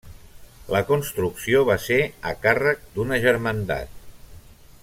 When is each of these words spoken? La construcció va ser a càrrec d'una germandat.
La 0.75 0.79
construcció 0.87 1.61
va 1.69 1.77
ser 1.89 1.99
a 2.31 2.35
càrrec 2.47 2.83
d'una 2.97 3.23
germandat. 3.29 3.97